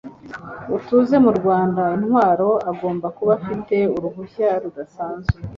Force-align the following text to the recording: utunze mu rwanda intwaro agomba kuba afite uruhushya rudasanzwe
utunze 0.75 1.15
mu 1.25 1.31
rwanda 1.37 1.81
intwaro 1.97 2.49
agomba 2.71 3.07
kuba 3.17 3.31
afite 3.39 3.75
uruhushya 3.95 4.49
rudasanzwe 4.61 5.37